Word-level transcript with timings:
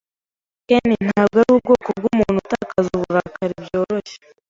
Ken 0.67 0.87
ntabwo 1.07 1.35
arubwoko 1.43 1.87
bwumuntu 1.97 2.37
utakaza 2.45 2.89
uburakari 2.97 3.53
byoroshye. 3.65 4.17